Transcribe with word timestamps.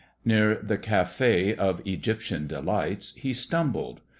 Near 0.25 0.55
the 0.55 0.79
Cafe 0.79 1.53
of 1.57 1.79
Egyptian 1.85 2.47
Delights 2.47 3.13
he 3.15 3.33
stumbled. 3.33 4.01